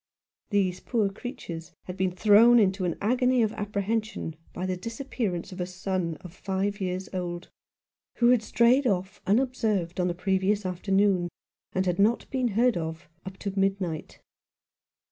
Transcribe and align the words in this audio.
These 0.49 0.79
poor 0.79 1.11
creatures 1.11 1.73
had 1.83 1.95
been 1.95 2.09
thrown 2.11 2.57
into 2.57 2.85
an 2.85 2.95
agony 3.01 3.43
of 3.43 3.53
apprehension 3.53 4.35
by 4.51 4.65
the 4.65 4.75
disappearance 4.75 5.51
of 5.51 5.61
a 5.61 5.67
son 5.67 6.17
of 6.21 6.33
five 6.33 6.81
years 6.81 7.07
old, 7.13 7.51
who 8.15 8.29
had 8.29 8.41
strayed 8.41 8.87
off 8.87 9.21
unobserved 9.27 9.99
on 9.99 10.07
the 10.07 10.15
previous 10.15 10.65
afternoon, 10.65 11.29
and 11.73 11.85
had 11.85 11.99
not 11.99 12.27
been 12.31 12.47
heard 12.57 12.77
of 12.77 13.07
up 13.27 13.37
to 13.37 13.53
midnight. 13.55 14.19